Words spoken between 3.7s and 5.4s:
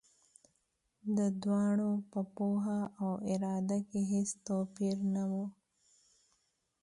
کې هېڅ توپیر نه و.